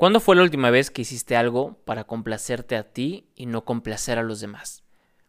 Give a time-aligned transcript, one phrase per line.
[0.00, 4.18] ¿Cuándo fue la última vez que hiciste algo para complacerte a ti y no complacer
[4.18, 4.82] a los demás?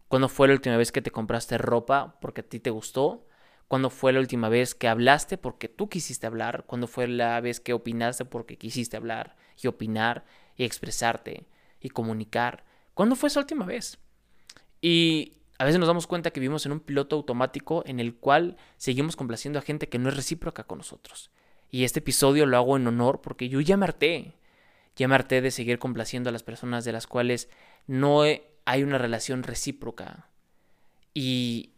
[0.08, 3.28] ¿Cuándo fue la última vez que te compraste ropa porque a ti te gustó?
[3.68, 6.64] ¿Cuándo fue la última vez que hablaste porque tú quisiste hablar?
[6.68, 10.24] ¿Cuándo fue la vez que opinaste porque quisiste hablar y opinar
[10.56, 11.50] y expresarte
[11.82, 12.64] y comunicar?
[12.94, 14.00] ¿Cuándo fue esa última vez?
[14.80, 18.56] Y a veces nos damos cuenta que vivimos en un piloto automático en el cual
[18.78, 21.30] seguimos complaciendo a gente que no es recíproca con nosotros.
[21.70, 24.38] Y este episodio lo hago en honor porque yo ya me harté.
[24.96, 27.50] Ya de seguir complaciendo a las personas de las cuales
[27.88, 30.30] no hay una relación recíproca.
[31.14, 31.72] Y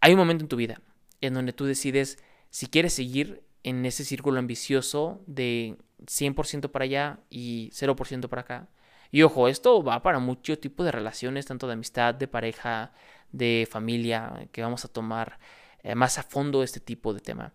[0.00, 0.80] hay un momento en tu vida
[1.20, 2.18] en donde tú decides
[2.50, 8.68] si quieres seguir en ese círculo ambicioso de 100% para allá y 0% para acá.
[9.10, 12.92] Y ojo, esto va para mucho tipo de relaciones, tanto de amistad, de pareja,
[13.32, 15.38] de familia, que vamos a tomar
[15.82, 17.52] eh, más a fondo este tipo de tema.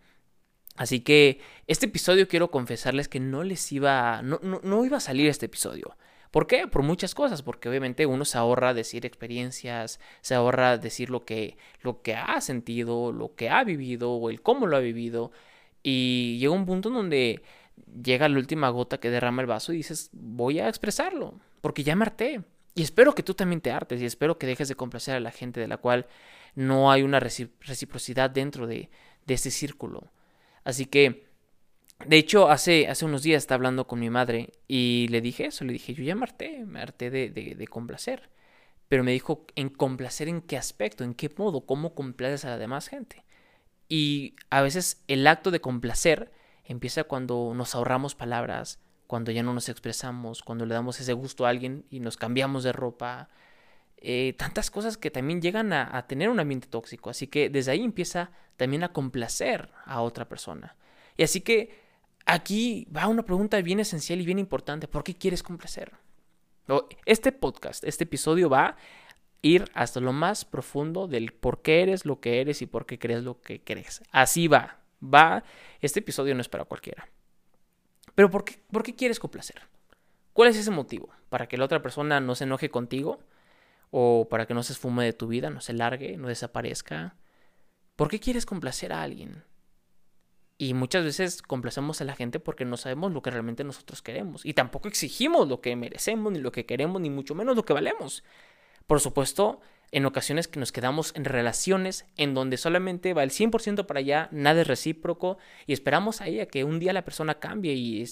[0.76, 5.30] Así que este episodio quiero confesarles que no les iba, no, no, iba a salir
[5.30, 5.96] este episodio.
[6.32, 6.68] ¿Por qué?
[6.68, 11.58] Por muchas cosas, porque obviamente uno se ahorra decir experiencias, se ahorra decir lo que,
[11.82, 15.32] lo que ha sentido, lo que ha vivido o el cómo lo ha vivido.
[15.82, 17.42] Y llega un punto en donde
[18.04, 21.95] llega la última gota que derrama el vaso y dices, voy a expresarlo, porque ya
[21.95, 22.42] me harté.
[22.73, 25.32] Y espero que tú también te hartes y espero que dejes de complacer a la
[25.32, 26.08] gente de la cual
[26.54, 28.89] no hay una reciprocidad dentro de,
[29.26, 30.12] de este círculo.
[30.66, 31.30] Así que,
[32.05, 35.63] de hecho, hace, hace unos días estaba hablando con mi madre y le dije eso,
[35.63, 38.30] le dije, yo ya me harté, me harté de, de, complacer.
[38.89, 41.03] Pero me dijo, ¿en complacer en qué aspecto?
[41.03, 41.66] ¿En qué modo?
[41.66, 43.23] ¿Cómo complaces a la demás gente?
[43.88, 46.31] Y a veces el acto de complacer
[46.66, 51.45] empieza cuando nos ahorramos palabras, cuando ya no nos expresamos, cuando le damos ese gusto
[51.45, 53.30] a alguien y nos cambiamos de ropa,
[53.98, 57.10] eh, tantas cosas que también llegan a, tener un ambiente tóxico.
[57.10, 60.76] Así que desde ahí empieza también a complacer a otra persona.
[61.18, 61.80] Y así que
[62.26, 64.88] aquí va una pregunta bien esencial y bien importante.
[64.88, 65.94] ¿Por qué quieres complacer?
[67.06, 68.78] Este podcast, este episodio va a
[69.42, 72.98] ir hasta lo más profundo del por qué eres lo que eres y por qué
[72.98, 74.02] crees lo que crees.
[74.11, 75.44] Así va, va.
[75.82, 77.08] Este episodio no es para cualquiera.
[78.16, 79.61] Pero ¿por qué, ¿por qué quieres complacer?
[80.34, 81.10] ¿Cuál es ese motivo?
[81.30, 83.20] ¿Para que la otra persona no se enoje contigo?
[83.98, 87.16] O para que no se esfume de tu vida, no se largue, no desaparezca.
[87.95, 89.45] ¿Por qué quieres complacer a alguien?
[90.58, 94.45] Y muchas veces complacemos a la gente porque no sabemos lo que realmente nosotros queremos.
[94.45, 97.72] Y tampoco exigimos lo que merecemos, ni lo que queremos, ni mucho menos lo que
[97.72, 98.26] valemos.
[98.86, 99.61] Por supuesto,
[99.92, 104.28] en ocasiones que nos quedamos en relaciones en donde solamente va el 100% para allá,
[104.34, 108.05] nada es recíproco, y esperamos ahí a que un día la persona cambie y,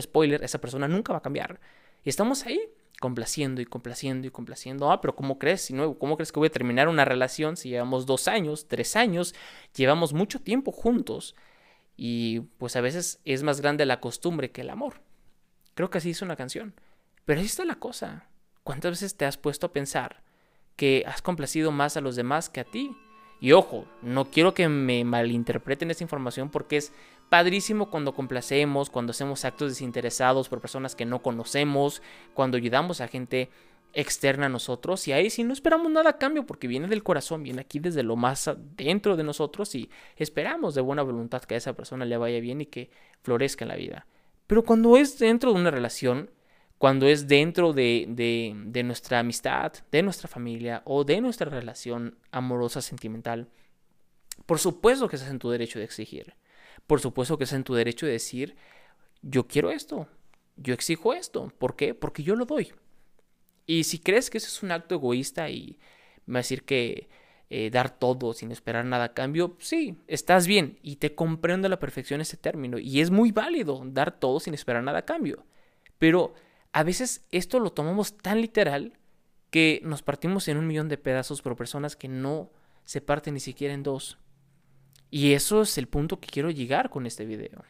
[0.00, 1.60] spoiler, esa persona nunca va a cambiar.
[2.04, 2.58] Y estamos ahí
[3.00, 4.90] complaciendo y complaciendo y complaciendo.
[4.90, 5.62] Ah, pero ¿cómo crees?
[5.62, 8.96] Si no, ¿Cómo crees que voy a terminar una relación si llevamos dos años, tres
[8.96, 9.34] años?
[9.74, 11.34] Llevamos mucho tiempo juntos.
[11.96, 15.00] Y pues a veces es más grande la costumbre que el amor.
[15.74, 16.74] Creo que así es una canción.
[17.24, 18.28] Pero ahí está la cosa.
[18.62, 20.22] ¿Cuántas veces te has puesto a pensar
[20.76, 22.96] que has complacido más a los demás que a ti?
[23.40, 26.92] Y ojo, no quiero que me malinterpreten esta información porque es
[27.28, 32.02] padrísimo cuando complacemos, cuando hacemos actos desinteresados por personas que no conocemos,
[32.34, 33.50] cuando ayudamos a gente
[33.92, 37.42] externa a nosotros y ahí sí no esperamos nada a cambio porque viene del corazón,
[37.42, 41.58] viene aquí desde lo más dentro de nosotros y esperamos de buena voluntad que a
[41.58, 42.90] esa persona le vaya bien y que
[43.22, 44.06] florezca en la vida.
[44.46, 46.30] Pero cuando es dentro de una relación,
[46.78, 52.82] cuando es dentro de, de, nuestra amistad, de nuestra familia o de nuestra relación amorosa,
[52.82, 53.48] sentimental,
[54.44, 56.34] por supuesto que estás en tu derecho de exigir
[56.86, 58.56] por supuesto que es en tu derecho de decir,
[59.22, 60.08] yo quiero esto,
[60.56, 61.52] yo exijo esto.
[61.58, 61.94] ¿Por qué?
[61.94, 62.72] Porque yo lo doy.
[63.66, 65.78] Y si crees que eso es un acto egoísta y
[66.24, 67.08] me decir que
[67.50, 71.70] eh, dar todo sin esperar nada a cambio, sí, estás bien y te comprendo a
[71.70, 75.44] la perfección ese término y es muy válido dar todo sin esperar nada a cambio.
[75.98, 76.34] Pero
[76.72, 78.98] a veces esto lo tomamos tan literal
[79.50, 82.50] que nos partimos en un millón de pedazos por personas que no
[82.84, 84.18] se parten ni siquiera en dos.
[85.16, 87.64] Y eso es el punto que quiero llegar con este video.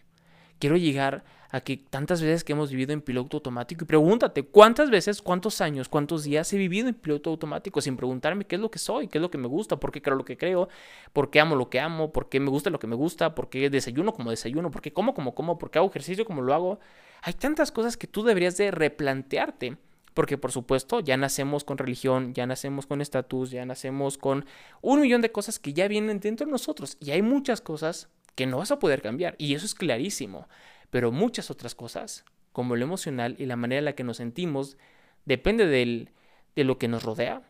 [0.58, 4.90] Quiero llegar a que tantas veces que hemos vivido en piloto automático, y pregúntate, ¿cuántas
[4.90, 8.68] veces, cuántos años, cuántos días he vivido en piloto automático sin preguntarme qué es lo
[8.68, 10.68] que soy, qué es lo que me gusta, por qué creo lo que creo,
[11.12, 13.48] por qué amo lo que amo, por qué me gusta lo que me gusta, por
[13.48, 16.52] qué desayuno como desayuno, por qué como como como, por qué hago ejercicio como lo
[16.52, 16.80] hago?
[17.22, 19.76] Hay tantas cosas que tú deberías de replantearte
[20.16, 24.46] porque por supuesto ya nacemos con religión, ya nacemos con estatus, ya nacemos con
[24.80, 28.46] un millón de cosas que ya vienen dentro de nosotros y hay muchas cosas que
[28.46, 30.48] no vas a poder cambiar y eso es clarísimo,
[30.88, 34.78] pero muchas otras cosas, como lo emocional y la manera en la que nos sentimos,
[35.26, 37.42] depende de lo que nos rodea.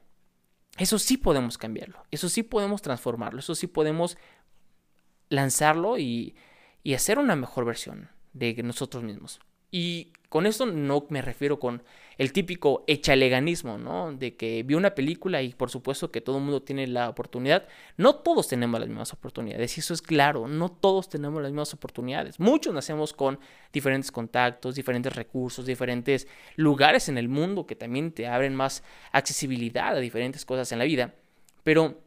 [0.76, 4.18] Eso sí podemos cambiarlo, eso sí podemos transformarlo, eso sí podemos
[5.28, 6.34] lanzarlo y,
[6.82, 9.38] y hacer una mejor versión de nosotros mismos.
[9.70, 11.84] Y con esto no me refiero con
[12.18, 14.12] el típico echaleganismo, ¿no?
[14.12, 17.66] De que vi una película y por supuesto que todo el mundo tiene la oportunidad.
[17.96, 21.74] No todos tenemos las mismas oportunidades, y eso es claro, no todos tenemos las mismas
[21.74, 22.40] oportunidades.
[22.40, 23.38] Muchos nacemos con
[23.72, 26.26] diferentes contactos, diferentes recursos, diferentes
[26.56, 28.82] lugares en el mundo que también te abren más
[29.12, 31.14] accesibilidad a diferentes cosas en la vida.
[31.62, 32.00] Pero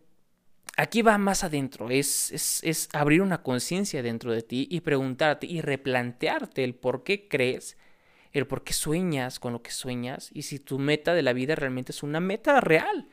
[0.76, 5.46] aquí va más adentro, es, es, es abrir una conciencia dentro de ti y preguntarte
[5.46, 7.78] y replantearte el por qué crees
[8.32, 11.56] el por qué sueñas con lo que sueñas y si tu meta de la vida
[11.56, 13.08] realmente es una meta real.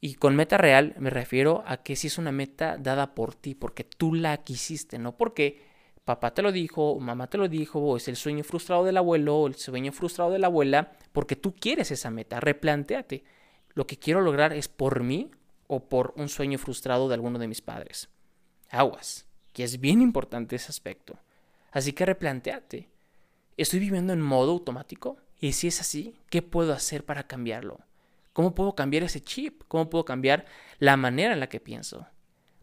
[0.00, 3.54] Y con meta real me refiero a que si es una meta dada por ti,
[3.54, 5.62] porque tú la quisiste, no porque
[6.04, 8.96] papá te lo dijo, o mamá te lo dijo, o es el sueño frustrado del
[8.96, 12.40] abuelo, o el sueño frustrado de la abuela, porque tú quieres esa meta.
[12.40, 13.24] Replantéate.
[13.72, 15.30] Lo que quiero lograr es por mí
[15.66, 18.08] o por un sueño frustrado de alguno de mis padres.
[18.70, 21.18] Aguas, que es bien importante ese aspecto.
[21.72, 22.88] Así que replantéate.
[23.56, 25.16] ¿Estoy viviendo en modo automático?
[25.40, 27.78] Y si es así, ¿qué puedo hacer para cambiarlo?
[28.32, 29.62] ¿Cómo puedo cambiar ese chip?
[29.68, 30.44] ¿Cómo puedo cambiar
[30.80, 32.06] la manera en la que pienso?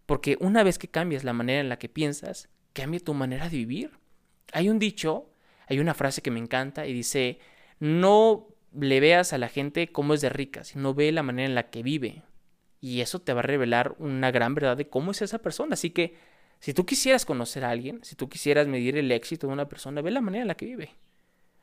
[0.06, 3.56] Porque una vez que cambias la manera en la que piensas, cambia tu manera de
[3.56, 3.92] vivir.
[4.52, 5.30] Hay un dicho,
[5.68, 7.40] hay una frase que me encanta y dice,
[7.80, 8.48] no
[8.78, 11.70] le veas a la gente cómo es de rica, sino ve la manera en la
[11.70, 12.24] que vive.
[12.82, 15.76] Y eso te va a revelar una gran verdad de cómo es esa persona.
[15.76, 16.16] Así que
[16.62, 20.02] si tú quisieras conocer a alguien, si tú quisieras medir el éxito de una persona,
[20.02, 20.92] ve la manera en la que vive.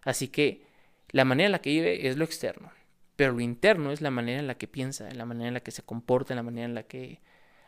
[0.03, 0.67] Así que
[1.11, 2.73] la manera en la que vive es lo externo,
[3.15, 5.61] pero lo interno es la manera en la que piensa, en la manera en la
[5.61, 7.21] que se comporta, en la manera en la que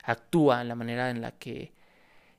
[0.03, 1.73] actúa, en la manera en la que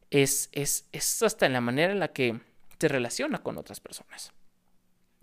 [0.10, 2.42] es, es, es hasta en la manera en la que
[2.78, 4.34] se relaciona con otras personas.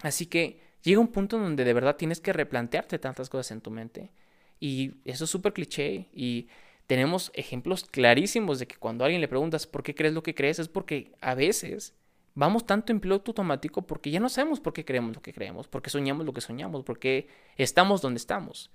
[0.00, 3.70] Así que llega un punto donde de verdad tienes que replantearte tantas cosas en tu
[3.70, 4.12] mente.
[4.60, 6.48] Y eso es súper cliché y
[6.88, 10.34] tenemos ejemplos clarísimos de que cuando a alguien le preguntas por qué crees lo que
[10.34, 11.94] crees, es porque a veces
[12.34, 15.68] vamos tanto en piloto automático porque ya no sabemos por qué creemos lo que creemos,
[15.68, 18.70] por qué soñamos lo que soñamos, por qué estamos donde estamos.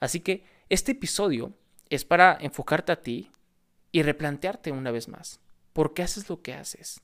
[0.00, 1.52] Así que este episodio
[1.90, 3.30] es para enfocarte a ti
[3.92, 5.38] y replantearte una vez más,
[5.74, 7.02] ¿por qué haces lo que haces?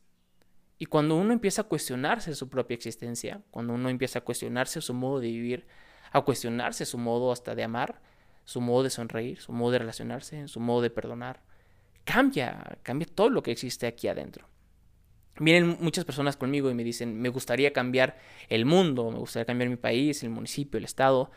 [0.78, 4.94] Y cuando uno empieza a cuestionarse su propia existencia, cuando uno empieza a cuestionarse su
[4.94, 5.66] modo de vivir,
[6.10, 8.00] a cuestionarse su modo hasta de amar,
[8.44, 11.40] su modo de sonreír, su modo de relacionarse, su modo de perdonar.
[12.04, 14.46] Cambia, cambia todo lo que existe aquí adentro.
[15.40, 18.18] Vienen muchas personas conmigo y me dicen, me gustaría cambiar
[18.48, 21.30] el mundo, me gustaría cambiar mi país, el municipio, el estado,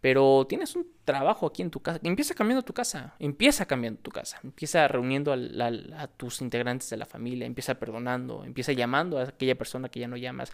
[0.00, 1.98] pero tienes un trabajo aquí en tu casa.
[2.02, 6.98] Empieza cambiando tu casa, empieza cambiando tu casa, empieza reuniendo a, a tus integrantes de
[6.98, 10.52] la familia, empieza perdonando, empieza llamando a aquella persona que ya no llamas.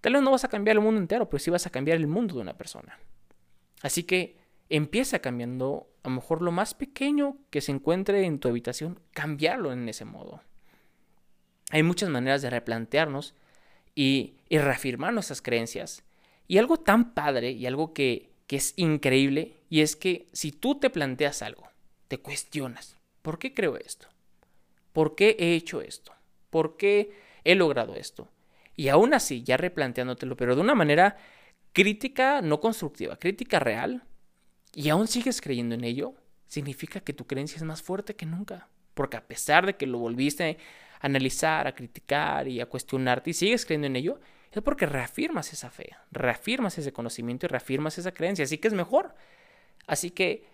[0.00, 2.06] Tal vez no vas a cambiar el mundo entero, pero sí vas a cambiar el
[2.06, 2.98] mundo de una persona.
[3.80, 8.48] Así que empieza cambiando, a lo mejor lo más pequeño que se encuentre en tu
[8.48, 10.40] habitación, cambiarlo en ese modo.
[11.70, 13.34] Hay muchas maneras de replantearnos
[13.94, 16.04] y, reafirmar nuestras creencias.
[16.46, 20.88] Y algo tan padre y algo que, es increíble, y es que si tú te
[20.88, 21.68] planteas algo,
[22.06, 24.06] te cuestionas, ¿por qué creo esto?
[24.92, 26.12] ¿Por qué he hecho esto?
[26.50, 27.10] ¿Por qué
[27.42, 28.28] he logrado esto?
[28.76, 31.16] Y aún así, ya replanteándotelo, pero de una manera
[31.72, 34.04] crítica, no constructiva, crítica real,
[34.74, 36.14] y aún sigues creyendo en ello,
[36.46, 38.68] significa que tu creencia es más fuerte que nunca.
[38.94, 40.58] Porque a pesar de que lo volviste
[41.00, 44.20] a analizar, a criticar y a cuestionarte y sigues creyendo en ello,
[44.52, 48.44] es porque reafirmas esa fe, reafirmas ese conocimiento y reafirmas esa creencia.
[48.44, 49.14] Así que es mejor.
[49.86, 50.46] Así que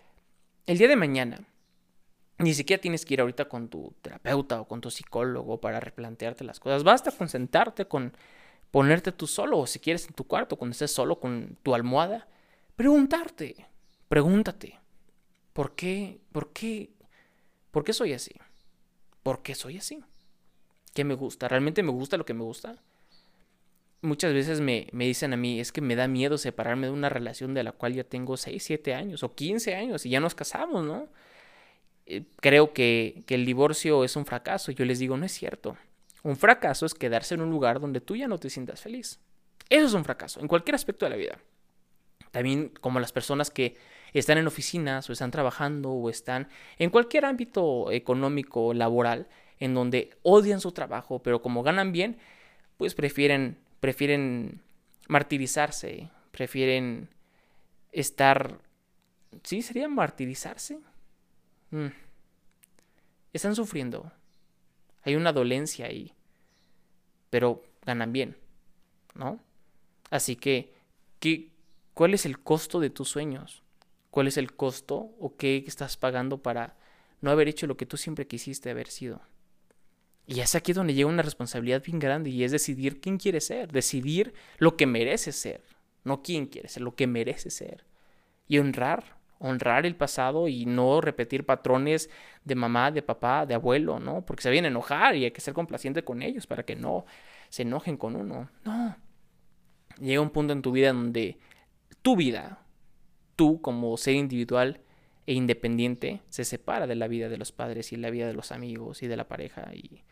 [0.65, 1.39] el día de mañana,
[2.39, 6.43] ni siquiera tienes que ir ahorita con tu terapeuta o con tu psicólogo para replantearte
[6.43, 6.83] las cosas.
[6.83, 8.13] Basta con sentarte, con
[8.71, 12.27] ponerte tú solo, o si quieres en tu cuarto, cuando estés solo con tu almohada,
[12.75, 13.67] preguntarte,
[14.11, 14.77] Pregúntate,
[15.53, 16.89] ¿por qué, por qué,
[17.71, 18.33] por qué soy así?
[19.23, 20.03] ¿Por qué soy así?
[20.93, 21.47] ¿Qué me gusta?
[21.47, 22.75] ¿Realmente me gusta lo que me gusta?
[24.01, 27.07] Muchas veces me, me dicen a mí, es que me da miedo separarme de una
[27.07, 30.35] relación de la cual ya tengo 6, 7 años o 15 años y ya nos
[30.35, 31.07] casamos, ¿no?
[32.05, 34.73] Eh, creo que, que el divorcio es un fracaso.
[34.73, 35.77] Yo les digo, no es cierto.
[36.23, 39.21] Un fracaso es quedarse en un lugar donde tú ya no te sientas feliz.
[39.69, 41.39] Eso es un fracaso, en cualquier aspecto de la vida.
[42.31, 43.77] También como las personas que
[44.19, 49.27] están en oficinas o están trabajando o están en cualquier ámbito económico, laboral,
[49.59, 52.17] en donde odian su trabajo, pero como ganan bien,
[52.77, 54.61] pues prefieren, prefieren
[55.07, 57.09] martirizarse, prefieren
[57.91, 58.59] estar...
[59.43, 59.61] ¿Sí?
[59.61, 60.79] ¿Sería martirizarse?
[61.69, 61.87] Mm.
[63.33, 64.11] Están sufriendo.
[65.03, 66.13] Hay una dolencia ahí.
[67.29, 68.35] Pero ganan bien,
[69.15, 69.39] ¿no?
[70.09, 70.73] Así que,
[71.19, 71.49] ¿qué,
[71.93, 73.63] ¿cuál es el costo de tus sueños?
[74.11, 76.75] Cuál es el costo o qué estás pagando para
[77.21, 79.21] no haber hecho lo que tú siempre quisiste haber sido.
[80.27, 83.71] Y es aquí donde llega una responsabilidad bien grande y es decidir quién quiere ser,
[83.71, 85.63] decidir lo que merece ser,
[86.03, 87.85] no quién quiere ser, lo que merece ser.
[88.47, 92.09] Y honrar, honrar el pasado y no repetir patrones
[92.43, 94.21] de mamá, de papá, de abuelo, ¿no?
[94.23, 97.05] Porque se viene a enojar y hay que ser complaciente con ellos para que no
[97.49, 98.49] se enojen con uno.
[98.63, 98.95] No.
[99.99, 101.37] Llega un punto en tu vida donde
[102.01, 102.60] tu vida,
[103.41, 104.81] tú como ser individual
[105.25, 108.51] e independiente, se separa de la vida de los padres y la vida de los
[108.51, 110.03] amigos y de la pareja y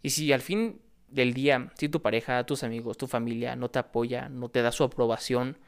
[0.00, 3.80] y si al fin del día, si tu pareja, tus amigos, tu familia no te
[3.80, 5.58] apoya, no te da su aprobación,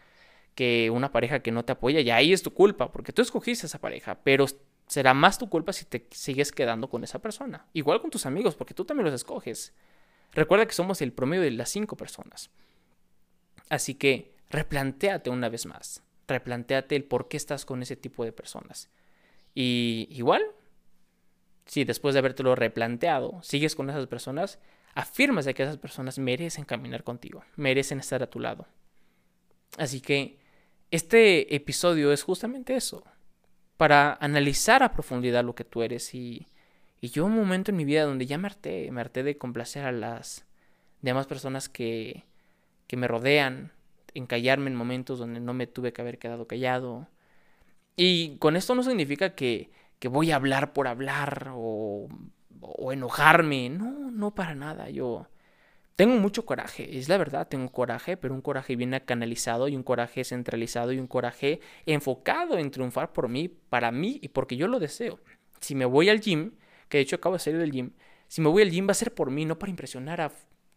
[0.54, 3.66] que una pareja que no te apoya, ya ahí es tu culpa, porque tú escogiste
[3.66, 4.46] esa pareja, pero
[4.86, 7.66] será más tu culpa si te sigues quedando con esa persona.
[7.72, 9.74] Igual con tus amigos, porque tú también los escoges.
[10.32, 12.50] Recuerda que somos el promedio de las cinco personas.
[13.68, 16.02] Así que replantéate una vez más.
[16.30, 18.88] Replantéate el por qué estás con ese tipo de personas.
[19.54, 20.42] Y igual,
[21.66, 24.58] si después de habértelo replanteado sigues con esas personas,
[24.94, 28.66] afirmas de que esas personas merecen caminar contigo, merecen estar a tu lado.
[29.78, 30.38] Así que
[30.90, 33.04] este episodio es justamente eso,
[33.76, 36.48] para analizar a profundidad lo que tú eres y,
[37.00, 39.84] y yo un momento en mi vida donde ya me harté, me harté de complacer
[39.84, 40.44] a las
[41.02, 42.24] demás personas que,
[42.86, 43.72] que me rodean,
[44.14, 47.08] encallarme en momentos donde no me tuve que haber quedado callado.
[47.96, 52.08] Y con esto no significa que que voy a hablar por hablar o,
[52.60, 53.68] o enojarme.
[53.68, 54.90] No, no para nada.
[54.90, 55.28] Yo
[55.94, 59.82] tengo mucho coraje, es la verdad, tengo coraje, pero un coraje bien canalizado y un
[59.82, 64.66] coraje centralizado y un coraje enfocado en triunfar por mí, para mí y porque yo
[64.66, 65.20] lo deseo.
[65.60, 66.52] Si me voy al gym,
[66.88, 67.92] que de hecho acabo de salir del gym,
[68.28, 70.32] si me voy al gym va a ser por mí, no para impresionar a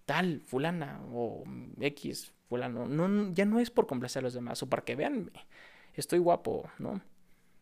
[0.06, 1.46] tal fulana o
[1.80, 5.32] X No, ya no es por complacer a los demás o para que veanme.
[5.94, 7.02] Estoy guapo, ¿no?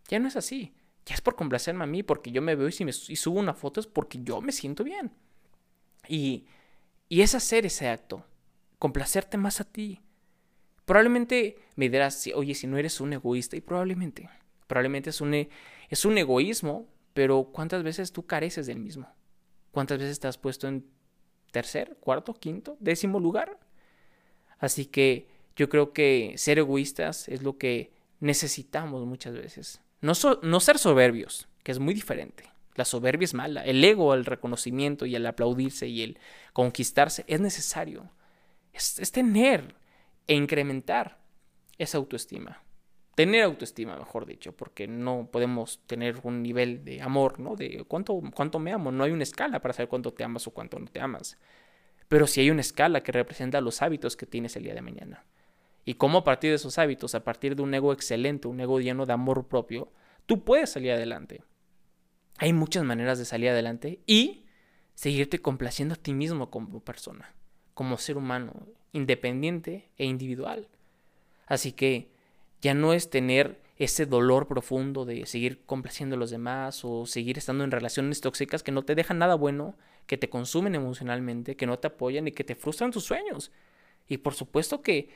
[0.08, 0.74] Ya no es así.
[1.06, 3.54] Ya es por complacerme a mí, porque yo me veo y si me subo una
[3.54, 5.12] foto es porque yo me siento bien.
[6.08, 6.46] Y,
[7.10, 8.26] y es hacer ese acto,
[8.78, 10.02] complacerte más a ti.
[10.86, 14.30] Probablemente me dirás, oye, si no eres un egoísta, y probablemente,
[14.68, 15.50] probablemente es un, e,
[15.90, 19.08] es un egoísmo, pero ¿cuántas veces tú careces del mismo?
[19.72, 20.86] ¿Cuántas veces te has puesto en
[21.52, 23.60] tercer, cuarto, quinto, décimo lugar?
[24.62, 29.82] Así que yo creo que ser egoístas es lo que necesitamos muchas veces.
[30.02, 32.46] No, ser soberbios, que es muy diferente.
[32.76, 33.66] La soberbia es mala.
[33.66, 36.20] El ego, el reconocimiento y el aplaudirse y el
[36.54, 38.10] conquistarse es necesario.
[38.72, 39.76] Es, tener
[40.28, 41.20] e incrementar
[41.78, 42.64] esa autoestima.
[43.16, 47.56] Tener autoestima, mejor dicho, porque no podemos tener un nivel de amor, ¿no?
[47.56, 48.92] De cuánto, cuánto me amo.
[48.92, 51.38] No hay una escala para saber cuánto te amas o cuánto no te amas.
[52.12, 55.24] Pero sí hay una escala que representa los hábitos que tienes el día de mañana.
[55.86, 58.82] Y cómo a partir de esos hábitos, a partir de un ego excelente, un ego
[58.82, 59.94] lleno de amor propio,
[60.26, 61.42] tú puedes salir adelante.
[62.38, 64.44] Hay muchas maneras de salir adelante y
[64.94, 67.34] seguirte complaciendo a ti mismo como persona,
[67.74, 70.68] como ser humano, independiente e individual.
[71.48, 72.12] Así que
[72.62, 77.38] ya no es tener ese dolor profundo de seguir complaciendo a los demás o seguir
[77.38, 81.66] estando en relaciones tóxicas que no te dejan nada bueno, que te consumen emocionalmente, que
[81.66, 83.52] no te apoyan y que te frustran tus sueños.
[84.08, 85.10] Y por supuesto que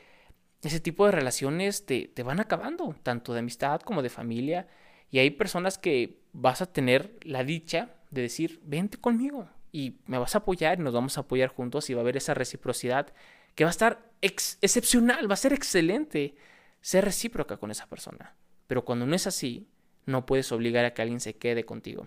[0.62, 4.68] ese tipo de relaciones te, te van acabando, tanto de amistad como de familia.
[5.10, 10.18] Y hay personas que vas a tener la dicha de decir, vente conmigo y me
[10.18, 13.12] vas a apoyar y nos vamos a apoyar juntos y va a haber esa reciprocidad
[13.54, 16.36] que va a estar excepcional, va a ser excelente
[16.80, 18.34] ser recíproca con esa persona.
[18.66, 19.68] Pero cuando no es así,
[20.04, 22.06] no puedes obligar a que alguien se quede contigo.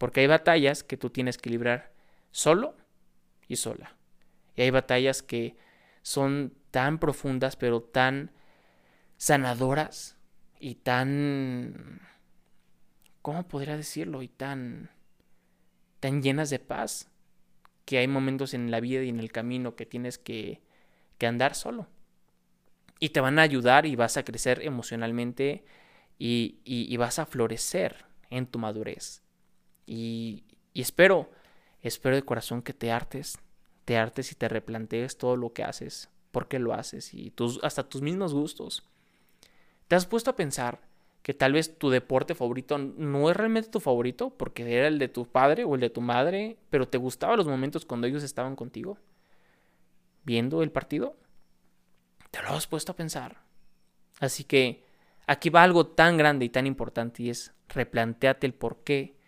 [0.00, 1.92] Porque hay batallas que tú tienes que librar
[2.30, 2.74] solo
[3.48, 3.96] y sola.
[4.56, 5.58] Y hay batallas que
[6.00, 8.30] son tan profundas, pero tan
[9.18, 10.16] sanadoras
[10.58, 12.00] y tan...
[13.20, 14.22] ¿Cómo podría decirlo?
[14.22, 14.88] Y tan...
[16.00, 17.10] tan llenas de paz
[17.84, 20.62] que hay momentos en la vida y en el camino que tienes que,
[21.18, 21.88] que andar solo.
[23.00, 25.62] Y te van a ayudar y vas a crecer emocionalmente
[26.18, 29.22] y, y, vas a florecer en tu madurez.
[29.92, 31.28] Y, espero,
[31.82, 33.40] espero de corazón que te hartes,
[33.84, 37.58] te hartes y te replantees todo lo que haces, por qué lo haces y tus,
[37.64, 38.84] hasta tus mismos gustos.
[39.88, 40.80] ¿Te has puesto a pensar
[41.24, 45.08] que tal vez tu deporte favorito no es realmente tu favorito porque era el de
[45.08, 48.54] tu padre o el de tu madre, pero te gustaban los momentos cuando ellos estaban
[48.54, 48.96] contigo
[50.22, 51.16] viendo el partido?
[52.30, 53.42] ¿Te lo has puesto a pensar?
[54.20, 54.84] Así que
[55.26, 59.18] aquí va algo tan grande y tan importante y es replanteate el por qué,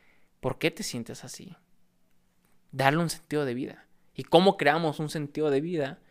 [0.42, 1.56] por qué te sientes así.
[2.72, 3.86] Darle un sentido de vida.
[4.14, 6.02] ¿Y cómo creamos un sentido de vida?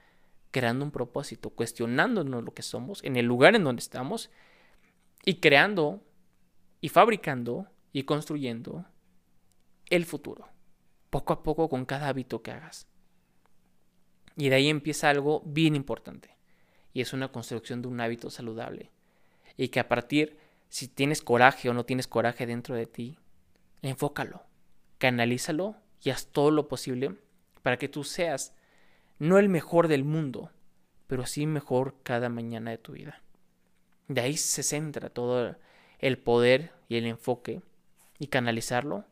[0.51, 4.29] creando un propósito, cuestionándonos lo que somos en el lugar en donde estamos
[5.25, 6.03] y creando
[6.81, 8.85] y fabricando y construyendo
[9.89, 10.49] el futuro.
[11.09, 12.87] poco a poco con cada hábito que hagas.
[14.37, 16.37] Y de ahí empieza algo bien importante.
[16.93, 18.91] Y es una construcción de un hábito saludable.
[19.57, 20.37] Y que a partir,
[20.69, 23.19] si tienes coraje o no tienes coraje dentro de ti,
[23.81, 24.43] enfócalo,
[24.97, 27.15] canalízalo y haz todo lo posible
[27.61, 28.55] para que tú seas
[29.19, 30.51] no el mejor del mundo,
[31.07, 33.21] pero sí mejor cada mañana de tu vida.
[34.07, 35.55] De ahí se centra todo
[35.99, 37.61] el poder y el enfoque
[38.17, 39.05] y canalizarlo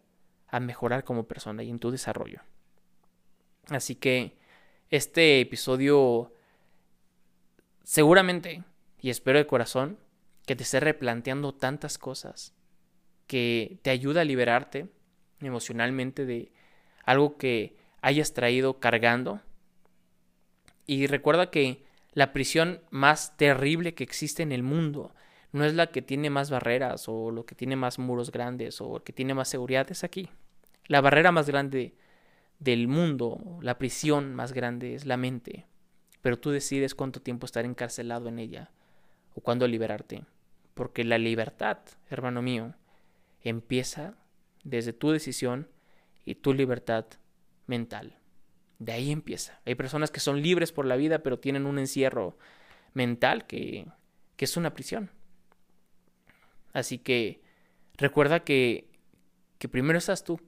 [0.48, 2.42] a mejorar como persona y en tu desarrollo.
[3.70, 4.38] Así que
[4.90, 6.34] este episodio
[7.84, 8.64] seguramente,
[9.02, 9.98] y espero de corazón,
[10.46, 12.54] que te esté replanteando tantas cosas,
[13.30, 14.90] que te ayuda a liberarte
[15.40, 16.52] emocionalmente de
[17.06, 19.40] algo que hayas traído cargando.
[20.88, 21.84] Y recuerda que
[22.14, 25.14] la prisión más terrible que existe en el mundo
[25.52, 29.04] no es la que tiene más barreras o lo que tiene más muros grandes o
[29.04, 30.28] que tiene más seguridad, es aquí.
[30.88, 31.94] La barrera más grande
[32.58, 35.68] del mundo, la prisión más grande es la mente,
[36.24, 38.72] pero tú decides cuánto tiempo estar encarcelado en ella
[39.36, 40.24] o cuándo liberarte,
[40.74, 41.78] porque la libertad,
[42.10, 42.74] hermano mío,
[43.42, 44.16] empieza
[44.64, 45.70] desde tu decisión
[46.26, 47.06] y tu libertad
[47.68, 48.18] mental.
[48.80, 49.60] De ahí empieza.
[49.66, 52.38] Hay personas que son libres por la vida, pero tienen un encierro
[52.94, 53.88] mental que,
[54.36, 55.12] que es una prisión.
[56.74, 57.42] Así que
[57.98, 58.90] recuerda que,
[59.58, 60.40] que primero estás tú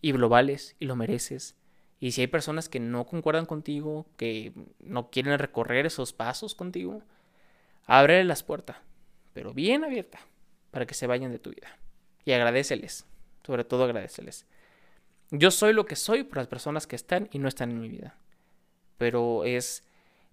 [0.00, 1.56] y lo vales y lo mereces.
[2.00, 7.02] Y si hay personas que no concuerdan contigo, que no quieren recorrer esos pasos contigo,
[7.86, 8.76] ábrele las puertas,
[9.32, 10.18] pero bien abierta,
[10.72, 11.78] para que se vayan de tu vida.
[12.24, 13.06] Y agradeceles,
[13.44, 14.46] sobre todo agradeceles.
[15.30, 17.88] Yo soy lo que soy por las personas que están y no están en mi
[17.88, 18.16] vida.
[18.98, 19.84] Pero es,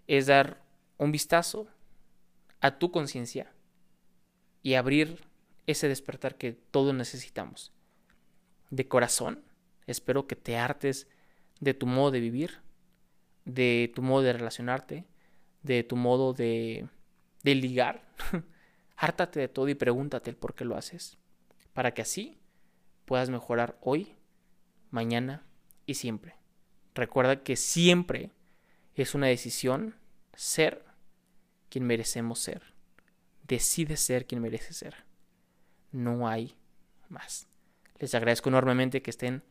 [0.07, 0.61] es dar
[0.97, 1.67] un vistazo
[2.59, 3.51] a tu conciencia
[4.61, 5.21] y abrir
[5.67, 7.71] ese despertar que todos necesitamos.
[8.69, 9.43] De corazón,
[9.87, 11.07] espero que te hartes
[11.59, 12.59] de tu modo de vivir,
[13.45, 15.05] de tu modo de relacionarte,
[15.63, 16.87] de tu modo de,
[17.43, 18.03] de ligar.
[18.97, 21.17] Hártate de todo y pregúntate el por qué lo haces,
[21.73, 22.37] para que así
[23.05, 24.15] puedas mejorar hoy
[24.91, 25.43] mañana
[25.85, 26.35] y siempre.
[26.95, 28.31] Recuerda que siempre
[28.95, 29.95] es una decisión
[30.33, 30.83] ser
[31.69, 32.73] quien merecemos ser.
[33.47, 34.95] Decide ser quien merece ser.
[35.91, 36.55] No hay
[37.07, 37.47] más.
[37.97, 39.43] Les agradezco enormemente que estén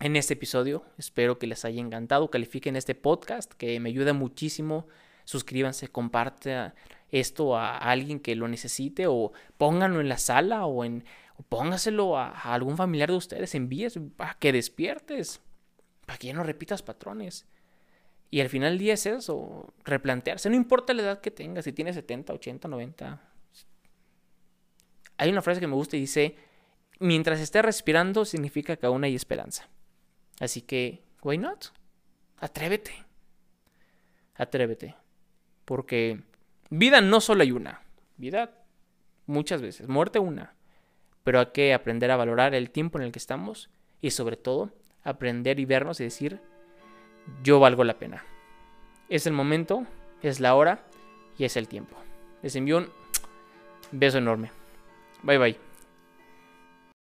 [0.00, 0.84] en este episodio.
[0.98, 2.30] Espero que les haya encantado.
[2.30, 4.88] Califiquen este podcast que me ayuda muchísimo.
[5.24, 6.72] Suscríbanse, comparte
[7.10, 11.04] esto a alguien que lo necesite o pónganlo en la sala o en
[11.48, 15.40] póngaselo a, algún familiar de ustedes, envíes para que despiertes,
[16.06, 17.46] para que ya no repitas patrones.
[18.30, 21.72] Y al final del día es eso, replantearse, no importa la edad que tengas, si
[21.72, 23.20] tienes 70, 80, 90.
[25.16, 26.36] Hay una frase que me gusta y dice,
[26.98, 29.68] mientras estés respirando significa que aún hay esperanza.
[30.38, 31.66] Así que, why not?
[32.38, 32.92] Atrévete.
[34.36, 34.96] Atrévete.
[35.64, 36.22] Porque
[36.70, 37.82] vida no solo hay una.
[38.16, 38.64] Vida
[39.26, 39.88] muchas veces.
[39.88, 40.54] Muerte una
[41.24, 44.70] pero hay que aprender a valorar el tiempo en el que estamos y sobre todo
[45.04, 46.40] aprender y vernos y decir,
[47.42, 48.24] yo valgo la pena.
[49.08, 49.86] Es el momento,
[50.22, 50.84] es la hora
[51.38, 51.96] y es el tiempo.
[52.42, 52.88] Les envío un
[53.92, 54.50] beso enorme.
[55.22, 55.69] Bye bye.